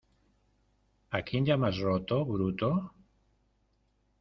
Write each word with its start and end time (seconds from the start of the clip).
¿A 1.17 1.21
quién 1.27 1.45
llamas 1.49 1.77
roto, 1.85 2.17
bruto? 2.33 2.73